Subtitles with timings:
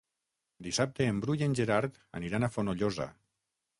[0.67, 3.07] Dissabte en Bru i en Gerard aniran a Fonollosa.